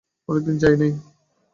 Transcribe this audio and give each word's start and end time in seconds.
অনেক 0.29 0.43
দিন 0.47 0.55
যায় 0.61 0.77
নাই। 0.77 0.91